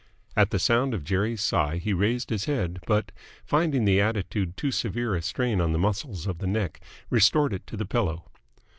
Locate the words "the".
0.49-0.57, 3.85-4.01, 5.73-5.77, 6.39-6.47, 7.77-7.85